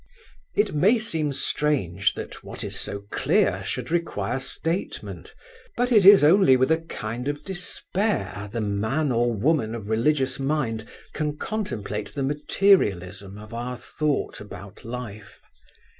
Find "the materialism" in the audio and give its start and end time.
12.15-13.37